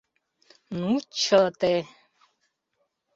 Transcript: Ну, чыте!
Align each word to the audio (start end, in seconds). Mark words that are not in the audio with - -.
Ну, 0.77 0.89
чыте! 1.19 1.73